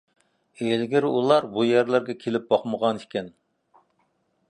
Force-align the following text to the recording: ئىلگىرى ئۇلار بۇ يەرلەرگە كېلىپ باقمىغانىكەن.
ئىلگىرى 0.67 1.11
ئۇلار 1.17 1.47
بۇ 1.57 1.67
يەرلەرگە 1.73 2.17
كېلىپ 2.25 2.51
باقمىغانىكەن. 2.55 3.33